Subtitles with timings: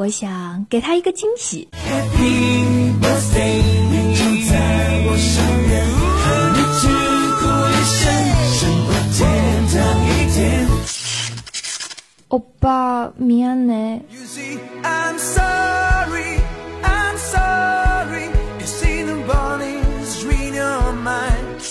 [0.00, 1.68] 我想给他一个惊喜。
[1.72, 3.62] Happy birthday，
[4.14, 4.54] 就在
[5.06, 5.34] 我生
[5.66, 5.72] 日，
[6.22, 6.82] 和你去
[7.40, 8.02] 过一生，
[8.58, 9.18] 生活天
[9.72, 10.36] 堂一天。
[12.28, 14.02] 欧巴，미안해。
[14.10, 16.40] You see, I'm sorry,
[16.82, 18.30] I'm sorry.
[18.58, 21.62] You see the bodies read your mind.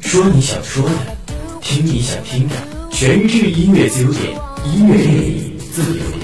[0.00, 1.16] 说你想说的，
[1.60, 2.54] 听你想听的，
[2.90, 6.23] 全智音乐自由点，音乐令你自由点。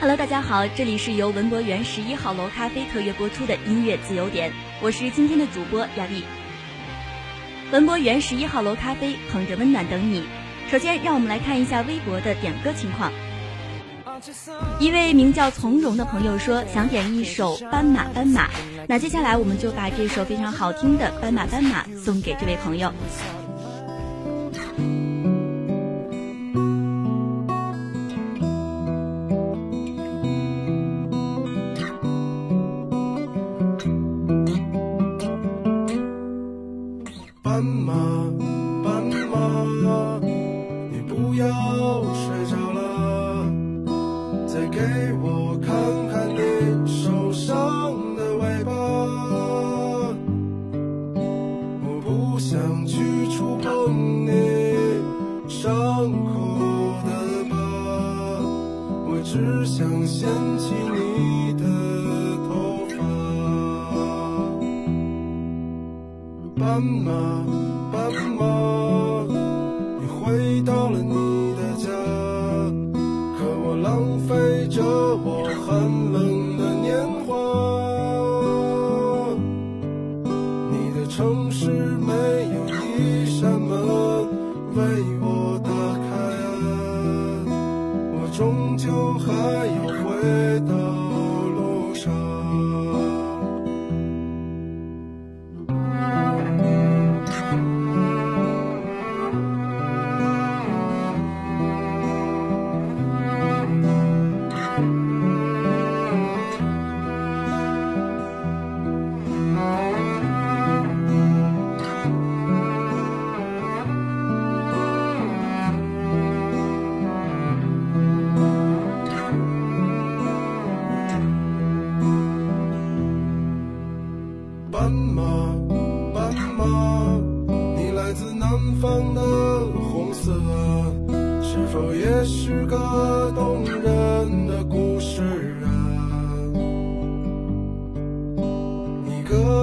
[0.00, 6.24] Hello，大家好，这里是由文博园十一号楼咖啡特约播出的音乐自由点，我是今天的主播亚丽。
[7.70, 10.24] 文博园十一号楼咖啡，捧着温暖等你。
[10.70, 13.12] 首先，让我们来看一下微博的点歌情况。
[14.80, 18.46] 一位名叫从容的朋友说想点一首《斑马斑马》，
[18.88, 22.90] 那接下来我们就把这首非常好听的《斑马斑马》送给这位朋友。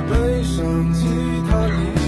[0.09, 1.07] 背上吉
[1.51, 2.06] 他。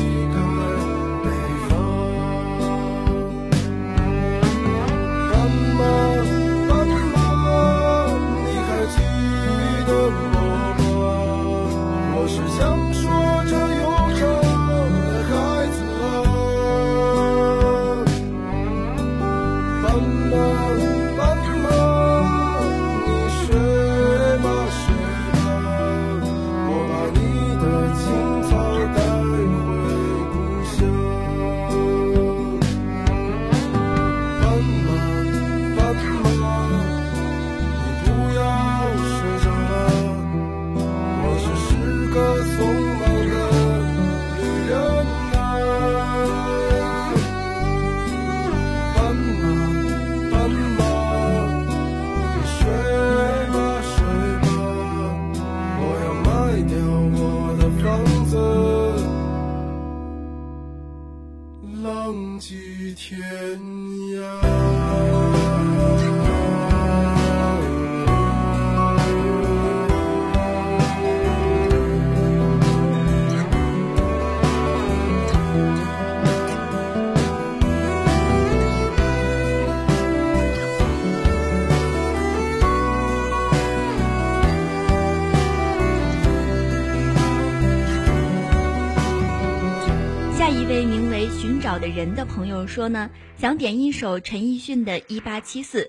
[91.91, 95.83] 人的朋友说呢，想点一首陈奕迅的《一八七四》，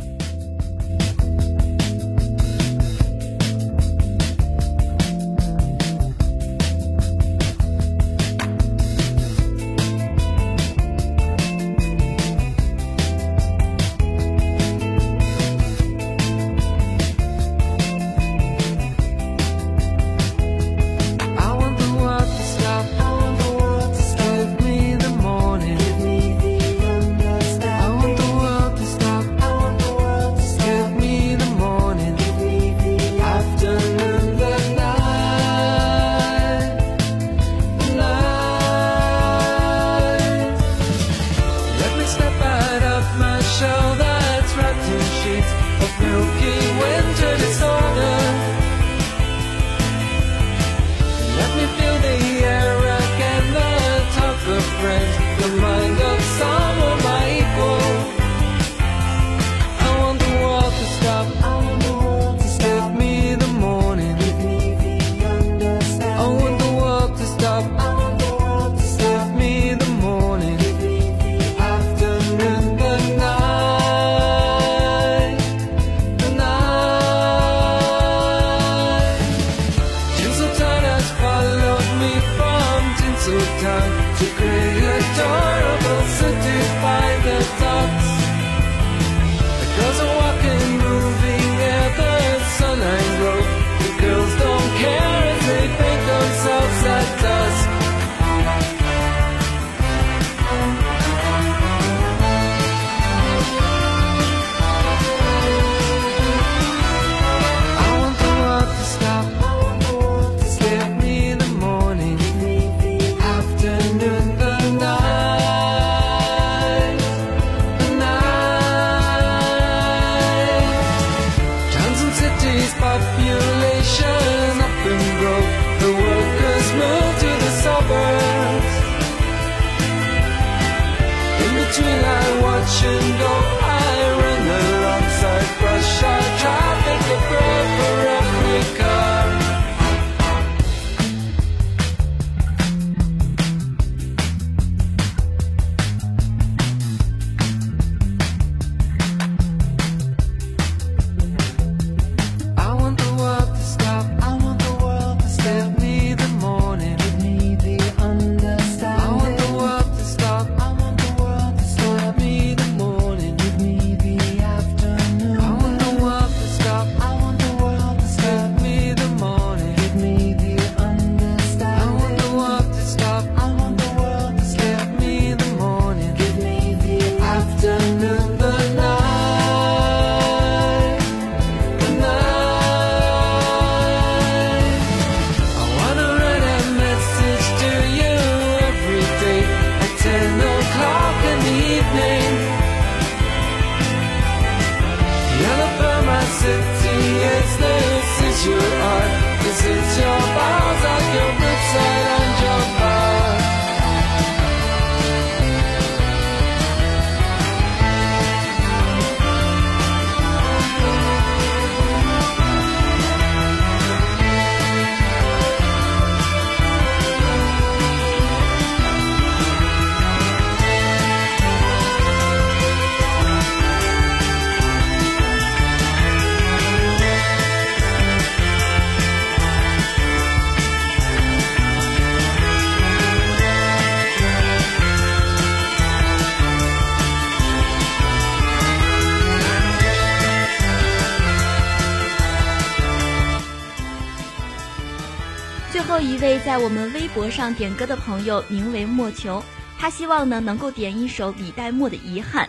[245.74, 249.44] 最后一位在我们微博上点歌的朋友名为莫求，
[249.80, 252.46] 他希望呢能够点一首李代沫的《遗憾》。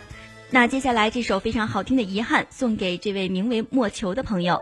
[0.51, 4.61] 那接下来这首非常好听的《遗憾》送给这位名为莫求的朋友。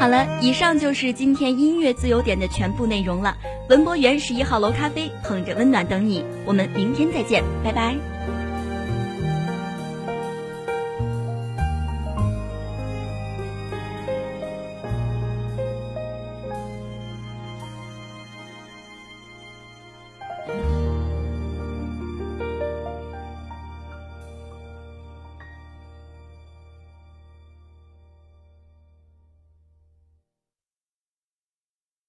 [0.00, 3.36] 好了，以上就是今天音乐自由点的全部内容了。
[3.68, 7.94] 文博园十一号楼咖啡，捧着温暖等你，我们明天再见，拜拜。